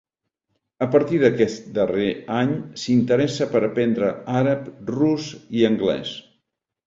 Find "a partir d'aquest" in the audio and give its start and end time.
0.85-1.67